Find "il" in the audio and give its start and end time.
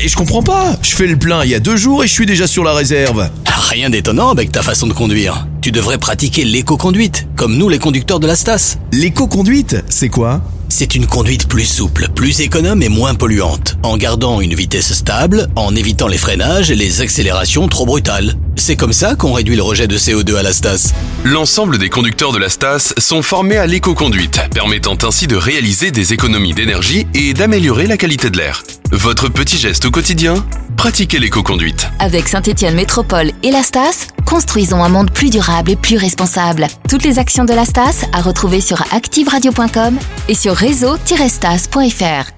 1.42-1.50